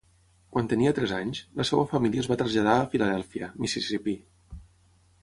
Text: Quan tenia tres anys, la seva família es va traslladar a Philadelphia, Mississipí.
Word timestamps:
Quan 0.53 0.69
tenia 0.71 0.93
tres 0.99 1.13
anys, 1.17 1.41
la 1.61 1.67
seva 1.71 1.85
família 1.93 2.25
es 2.25 2.31
va 2.33 2.39
traslladar 2.45 2.75
a 2.87 2.91
Philadelphia, 2.95 3.55
Mississipí. 3.67 4.21